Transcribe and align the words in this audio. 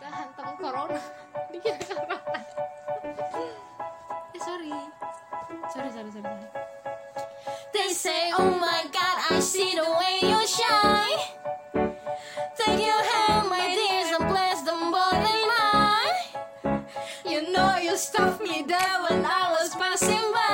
kehantam 0.00 0.56
corona. 0.58 1.00
Di 1.52 1.58
Jakarta 1.60 2.16
eh 4.34 4.40
sorry. 4.40 4.72
Sorry 5.74 5.90
sorry 5.90 6.10
sorry 6.12 6.36
they 7.72 7.88
say 7.92 8.32
oh 8.38 8.50
my 8.58 8.84
god 8.92 9.16
I 9.30 9.40
see 9.40 9.74
the 9.76 9.84
way 9.84 10.20
you 10.24 10.40
shine. 10.46 11.20
Take 12.56 12.80
your 12.80 13.02
hand 13.12 13.48
my 13.48 13.66
dears 13.76 14.10
and 14.18 14.28
bless 14.28 14.62
them 14.62 14.90
both 14.90 15.24
in 15.24 15.48
I 15.52 16.12
you 17.26 17.52
know 17.52 17.76
you 17.76 17.96
stopped 17.96 18.40
me 18.42 18.62
there 18.66 18.96
when 19.08 19.24
I 19.24 19.50
was 19.56 19.74
passing 19.74 20.32
by. 20.32 20.47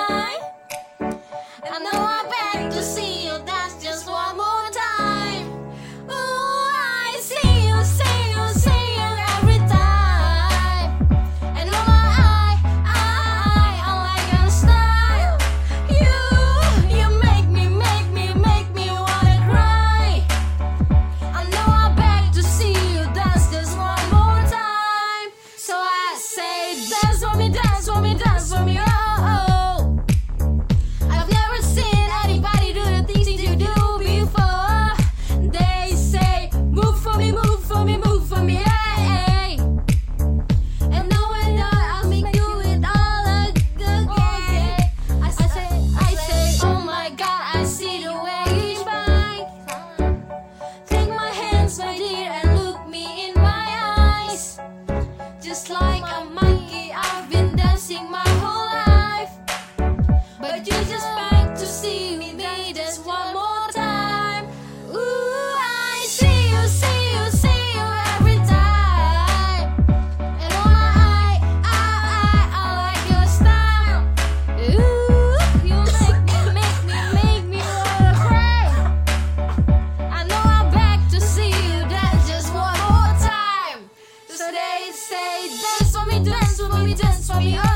Dance 86.97 87.27
for 87.27 87.41
me. 87.41 87.59
Oh. 87.61 87.74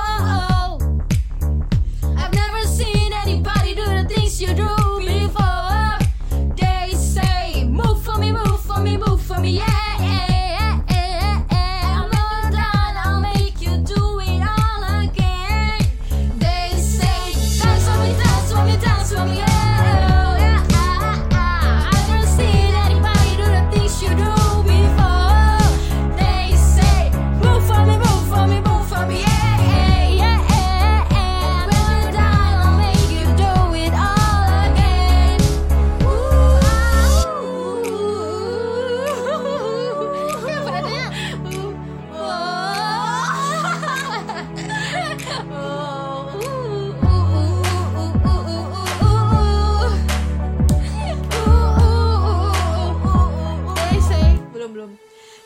belum 54.75 54.75
belum 54.75 54.93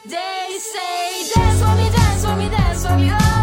They 0.02 0.58
say 0.58 1.30
dance 1.30 1.62
for 1.62 1.74
me 1.78 1.86
dance 1.90 2.22
for 2.26 2.34
me 2.36 2.46
dance 2.50 2.82
for 2.86 2.96
me 2.98 3.08
oh. 3.12 3.41